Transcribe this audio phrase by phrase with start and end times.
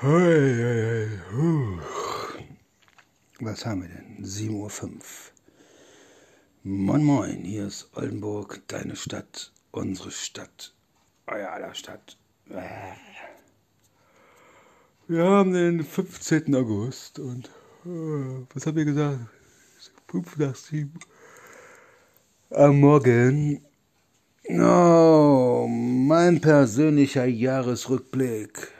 [0.00, 0.12] Was
[3.66, 4.24] haben wir denn?
[4.24, 5.00] 7.05 Uhr.
[6.62, 10.72] Moin Moin, hier ist Oldenburg, deine Stadt, unsere Stadt,
[11.26, 12.16] euer aller Stadt.
[15.08, 16.54] Wir haben den 15.
[16.54, 17.48] August und
[17.84, 19.18] äh, was haben wir gesagt?
[20.12, 20.92] 5 nach 7
[22.50, 23.64] am Morgen.
[24.48, 28.77] Oh, mein persönlicher Jahresrückblick.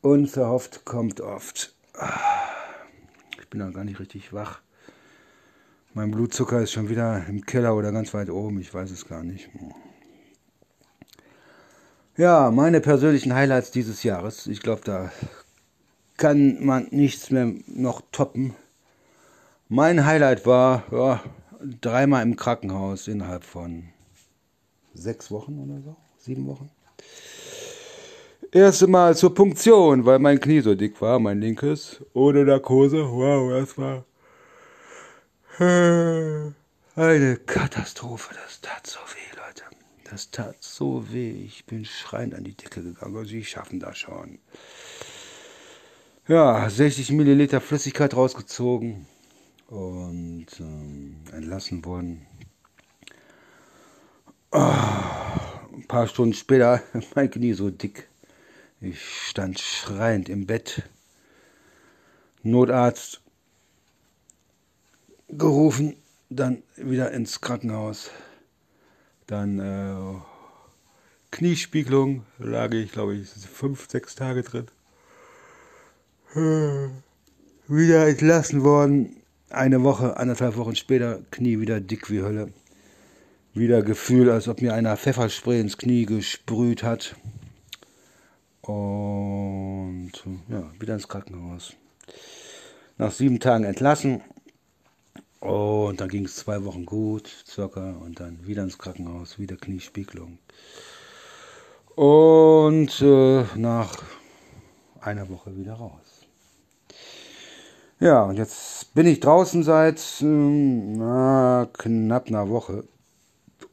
[0.00, 1.74] Unverhofft kommt oft.
[3.40, 4.60] Ich bin noch gar nicht richtig wach.
[5.92, 8.60] Mein Blutzucker ist schon wieder im Keller oder ganz weit oben.
[8.60, 9.50] Ich weiß es gar nicht.
[12.16, 14.46] Ja, meine persönlichen Highlights dieses Jahres.
[14.46, 15.10] Ich glaube, da
[16.16, 18.54] kann man nichts mehr noch toppen.
[19.68, 21.22] Mein Highlight war ja,
[21.80, 23.88] dreimal im Krankenhaus innerhalb von
[24.94, 26.70] sechs Wochen oder so, sieben Wochen.
[28.50, 33.04] Erste Mal zur Punktion, weil mein Knie so dick war, mein linkes, ohne Narkose.
[33.06, 34.04] Wow, das war
[36.96, 38.34] eine Katastrophe.
[38.42, 39.64] Das tat so weh, Leute.
[40.10, 41.42] Das tat so weh.
[41.44, 43.16] Ich bin schreiend an die Decke gegangen.
[43.16, 44.38] Also, Sie schaffen das schon.
[46.26, 49.06] Ja, 60 Milliliter Flüssigkeit rausgezogen
[49.66, 52.26] und ähm, entlassen worden.
[54.52, 54.72] Oh,
[55.74, 56.82] ein paar Stunden später,
[57.14, 58.08] mein Knie so dick.
[58.80, 60.84] Ich stand schreiend im Bett.
[62.44, 63.20] Notarzt
[65.28, 65.96] gerufen,
[66.30, 68.10] dann wieder ins Krankenhaus.
[69.26, 70.20] Dann äh,
[71.30, 74.66] Kniespiegelung, lag ich, glaube ich, fünf, sechs Tage drin.
[77.66, 79.16] Wieder entlassen worden.
[79.50, 82.52] Eine Woche, anderthalb Wochen später, Knie wieder dick wie Hölle.
[83.54, 87.16] Wieder Gefühl, als ob mir einer Pfefferspray ins Knie gesprüht hat.
[88.68, 90.12] Und
[90.48, 91.72] ja, wieder ins Krankenhaus.
[92.98, 94.20] Nach sieben Tagen entlassen.
[95.40, 100.38] Und dann ging es zwei Wochen gut, circa, und dann wieder ins Krankenhaus, wieder Kniespiegelung.
[101.94, 104.02] Und äh, nach
[105.00, 106.26] einer Woche wieder raus.
[108.00, 112.84] Ja, und jetzt bin ich draußen seit na, knapp einer Woche.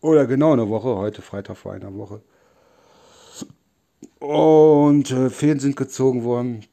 [0.00, 2.22] Oder genau eine Woche, heute Freitag vor einer Woche.
[4.24, 6.64] Und äh, Fäden sind gezogen worden.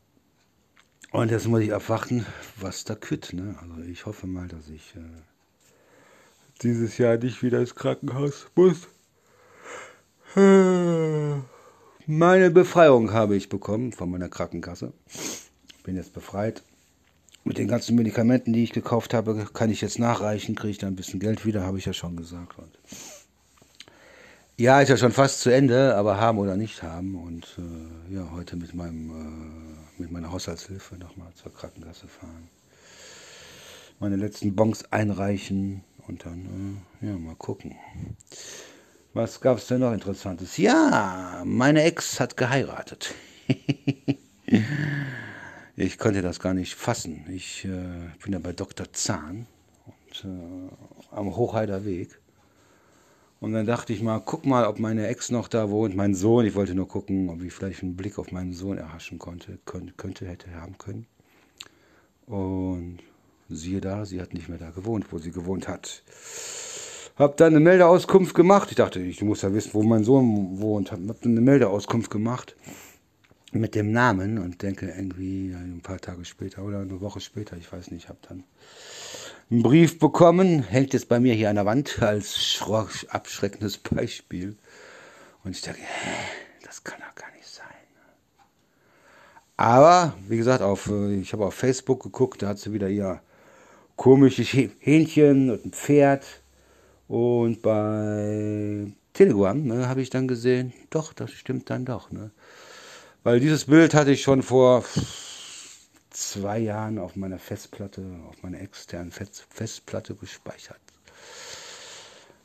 [1.12, 2.25] Und jetzt muss ich abwarten,
[2.57, 3.34] was da kütt.
[3.34, 3.56] Ne?
[3.62, 5.01] Also ich hoffe mal, dass ich äh,
[6.61, 8.88] dieses Jahr nicht wieder ins Krankenhaus muss.
[12.06, 14.94] Meine Befreiung habe ich bekommen von meiner Krankenkasse.
[15.84, 16.63] Bin jetzt befreit.
[17.44, 20.94] Mit den ganzen Medikamenten, die ich gekauft habe, kann ich jetzt nachreichen, kriege ich dann
[20.94, 22.57] ein bisschen Geld wieder, habe ich ja schon gesagt.
[22.57, 22.72] Und
[24.61, 27.16] ja, ist ja schon fast zu Ende, aber haben oder nicht haben.
[27.16, 32.47] Und äh, ja, heute mit meinem äh, mit meiner Haushaltshilfe nochmal zur Krankenkasse fahren.
[33.99, 37.75] Meine letzten Bons einreichen und dann äh, ja mal gucken.
[39.13, 40.57] Was gab es denn noch Interessantes?
[40.57, 43.16] Ja, meine Ex hat geheiratet.
[45.75, 47.25] ich konnte das gar nicht fassen.
[47.29, 47.67] Ich äh,
[48.23, 48.93] bin ja bei Dr.
[48.93, 49.47] Zahn
[49.85, 52.21] und, äh, am Hochheider Weg.
[53.41, 56.46] Und dann dachte ich mal, guck mal, ob meine Ex noch da wohnt, mein Sohn.
[56.46, 60.28] Ich wollte nur gucken, ob ich vielleicht einen Blick auf meinen Sohn erhaschen konnte, könnte,
[60.28, 61.07] hätte haben können.
[62.28, 63.00] Und
[63.50, 66.03] siehe da, sie hat nicht mehr da gewohnt, wo sie gewohnt hat.
[67.16, 68.69] Hab dann eine Meldeauskunft gemacht.
[68.69, 70.91] Ich dachte, ich muss ja wissen, wo mein Sohn wohnt.
[70.91, 72.56] Hab dann eine Meldeauskunft gemacht
[73.52, 77.72] mit dem Namen und denke irgendwie ein paar Tage später oder eine Woche später, ich
[77.72, 78.44] weiß nicht, habe dann
[79.51, 82.63] einen Brief bekommen, hängt jetzt bei mir hier an der Wand als
[83.09, 84.56] abschreckendes Beispiel.
[85.44, 85.81] Und ich denke,
[86.63, 87.67] das kann doch gar nicht sein.
[89.57, 93.22] Aber, wie gesagt, auf, äh, ich habe auf Facebook geguckt, da hat sie wieder ihr
[93.97, 96.25] komisches Hähnchen und ein Pferd.
[97.09, 102.09] Und bei Telegram ne, habe ich dann gesehen, doch, das stimmt dann doch.
[102.09, 102.31] Ne?
[103.23, 104.85] Weil dieses Bild hatte ich schon vor
[106.31, 110.79] zwei Jahren auf meiner Festplatte, auf meiner externen Festplatte gespeichert.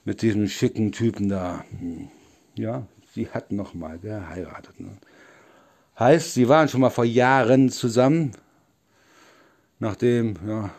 [0.05, 1.65] Mit diesem schicken Typen da.
[1.79, 2.09] Hm.
[2.57, 4.81] Ja, sie hat nochmal geheiratet.
[4.81, 4.97] Ne?
[5.99, 8.33] Heißt, sie waren schon mal vor Jahren zusammen.
[9.79, 10.71] Nachdem, ja,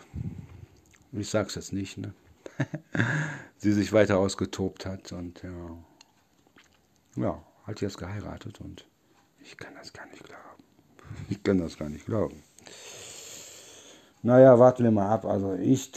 [1.12, 2.12] ich sag's jetzt nicht, ne?
[3.56, 5.78] sie sich weiter ausgetobt hat und ja,
[7.16, 8.84] ja, hat jetzt geheiratet und
[9.40, 10.42] ich kann das gar nicht glauben.
[11.30, 12.42] Ich kann das gar nicht glauben.
[14.22, 15.24] Naja, warten wir mal ab.
[15.24, 15.92] Also ich,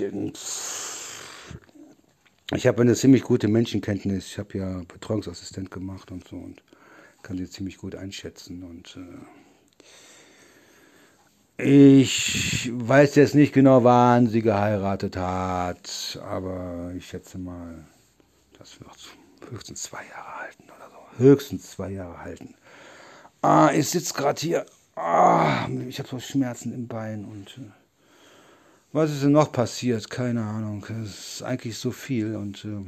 [2.53, 4.27] ich habe eine ziemlich gute Menschenkenntnis.
[4.27, 6.63] Ich habe ja Betreuungsassistent gemacht und so und
[7.23, 8.63] kann sie ziemlich gut einschätzen.
[8.63, 9.25] Und äh,
[11.63, 17.85] Ich weiß jetzt nicht genau, wann sie geheiratet hat, aber ich schätze mal,
[18.57, 18.91] das wird
[19.51, 21.23] höchstens zwei Jahre halten oder so.
[21.23, 22.56] Höchstens zwei Jahre halten.
[23.41, 24.65] Ah, ich sitze gerade hier.
[24.95, 27.71] Ah, ich habe so Schmerzen im Bein und äh,
[28.93, 30.09] was ist denn noch passiert?
[30.09, 30.85] Keine Ahnung.
[31.03, 32.85] Es ist eigentlich so viel und äh,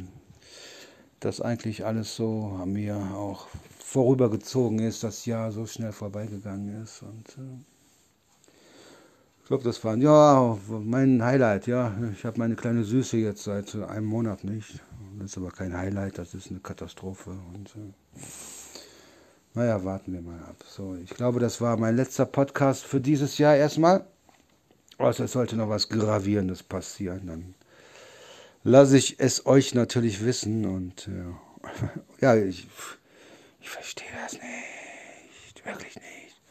[1.20, 3.48] dass eigentlich alles so an mir auch
[3.80, 7.64] vorübergezogen ist, das Jahr so schnell vorbeigegangen ist und äh,
[9.44, 11.68] ich glaube, das war ja mein Highlight.
[11.68, 14.80] Ja, ich habe meine kleine Süße jetzt seit einem Monat nicht.
[15.20, 17.32] Das ist aber kein Highlight, das ist eine Katastrophe.
[17.54, 18.20] Und äh,
[19.54, 20.56] naja, warten wir mal ab.
[20.66, 24.06] So, ich glaube, das war mein letzter Podcast für dieses Jahr erstmal.
[24.98, 27.56] Außer es sollte noch was Gravierendes passieren, dann
[28.64, 30.66] lasse ich es euch natürlich wissen.
[30.66, 32.68] Und äh, ja, ich,
[33.62, 35.66] ich verstehe das nicht.
[35.66, 36.42] Wirklich nicht.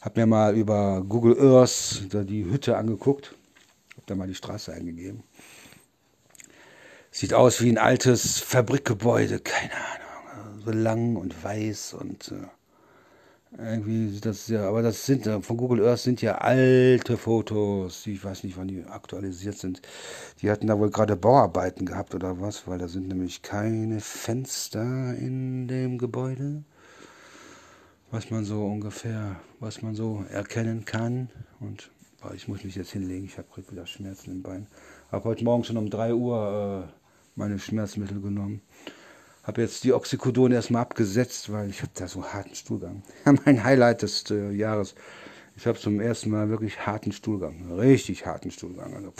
[0.00, 3.34] Hab mir mal über Google Earth die Hütte angeguckt.
[3.96, 5.22] Hab da mal die Straße eingegeben.
[7.10, 10.62] Sieht aus wie ein altes Fabrikgebäude, keine Ahnung.
[10.64, 12.46] So lang und weiß und äh,
[13.58, 18.22] irgendwie das ja, aber das sind äh, von Google Earth sind ja alte Fotos, ich
[18.24, 19.82] weiß nicht, wann die aktualisiert sind.
[20.42, 25.14] Die hatten da wohl gerade Bauarbeiten gehabt oder was, weil da sind nämlich keine Fenster
[25.16, 26.64] in dem Gebäude
[28.10, 31.28] was man so ungefähr, was man so erkennen kann.
[31.60, 34.66] Und boah, ich muss mich jetzt hinlegen, ich habe wieder Schmerzen im Bein.
[35.10, 36.92] Habe heute Morgen schon um 3 Uhr äh,
[37.34, 38.62] meine Schmerzmittel genommen.
[39.46, 43.04] Habe jetzt die Oxycodon erstmal abgesetzt, weil ich habe da so harten Stuhlgang.
[43.44, 44.96] mein Highlight des äh, Jahres.
[45.56, 47.70] Ich habe zum ersten Mal wirklich harten Stuhlgang.
[47.78, 48.92] Richtig harten Stuhlgang.
[48.94, 49.12] Also,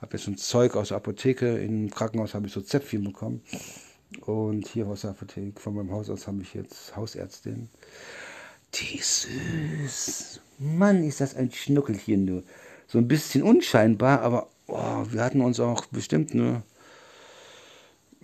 [0.00, 1.58] habe jetzt schon Zeug aus der Apotheke.
[1.58, 3.42] Im Krankenhaus habe ich so Zäpfchen bekommen.
[4.20, 7.68] Und hier aus der Apotheke von meinem Hausarzt habe ich jetzt Hausärztin.
[8.74, 10.40] Die ist süß.
[10.58, 12.42] Mann, ist das ein Schnuckelchen, du.
[12.86, 16.62] So ein bisschen unscheinbar, aber oh, wir hatten uns auch bestimmt eine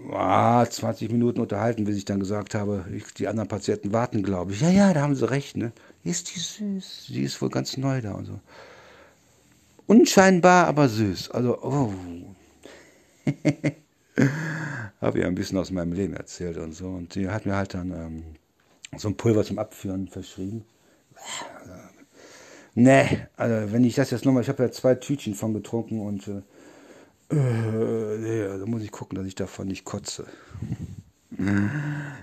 [0.08, 4.52] oh, 20 Minuten unterhalten, bis ich dann gesagt habe, ich, die anderen Patienten warten, glaube
[4.52, 4.61] ich.
[4.61, 5.73] Ja, ja, da haben sie recht, ne?
[6.05, 7.06] Ist die süß.
[7.08, 8.41] Die ist wohl ganz neu da und so.
[9.87, 11.31] Unscheinbar, aber süß.
[11.31, 11.93] Also, oh.
[15.00, 16.88] habe ihr ein bisschen aus meinem Leben erzählt und so.
[16.88, 18.23] Und die hat mir halt dann ähm,
[18.96, 20.64] so ein Pulver zum Abführen verschrieben.
[22.75, 26.29] Nee, also wenn ich das jetzt nochmal, ich habe ja zwei Tütchen von getrunken und
[26.29, 26.43] äh,
[27.31, 30.27] äh, nee, da muss ich gucken, dass ich davon nicht kotze.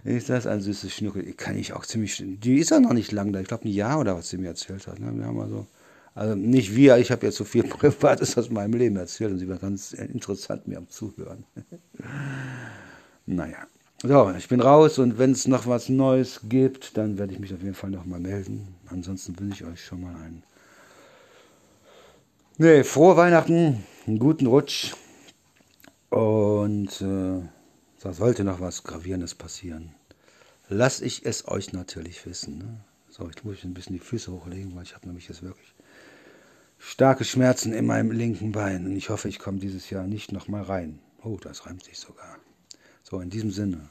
[0.03, 1.23] ist das ein süßes Schnuckel?
[1.33, 2.21] Kann ich auch ziemlich.
[2.25, 3.39] Die ist ja noch nicht lang da.
[3.39, 4.99] Ich glaube ein Jahr oder was sie mir erzählt hat.
[4.99, 5.11] Ne?
[5.15, 5.65] Wir haben also,
[6.13, 9.47] also nicht wir, ich habe jetzt so viel Privates aus meinem Leben erzählt und sie
[9.47, 11.45] war ganz interessant mir am Zuhören.
[13.25, 13.67] naja.
[14.03, 17.51] So, ich bin raus und wenn es noch was Neues gibt, dann werde ich mich
[17.51, 18.75] auf jeden Fall nochmal melden.
[18.91, 20.43] Ansonsten wünsche ich euch schon mal einen.
[22.59, 24.93] Nee, frohe Weihnachten, einen guten Rutsch
[26.09, 27.41] und äh,
[27.99, 29.93] da sollte noch was Gravierendes passieren.
[30.69, 32.57] Lass ich es euch natürlich wissen.
[32.57, 32.79] Ne?
[33.09, 35.73] So, jetzt muss ich ein bisschen die Füße hochlegen, weil ich habe nämlich jetzt wirklich
[36.79, 40.63] starke Schmerzen in meinem linken Bein und ich hoffe, ich komme dieses Jahr nicht nochmal
[40.63, 40.99] rein.
[41.23, 42.37] Oh, das reimt sich sogar.
[43.03, 43.89] So, in diesem Sinne,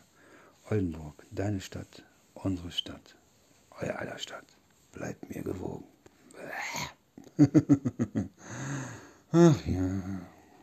[0.70, 2.04] Oldenburg, deine Stadt,
[2.34, 3.16] unsere Stadt,
[3.80, 4.46] euer aller Stadt,
[4.92, 5.84] bleibt mir gewogen.
[9.38, 10.35] Ach ja.